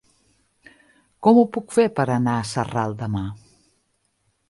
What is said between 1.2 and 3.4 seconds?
Com ho puc fer per anar a Sarral demà?